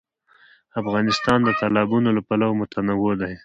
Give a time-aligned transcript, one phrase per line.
[0.81, 3.33] افغانستان د تالابونه له پلوه متنوع دی.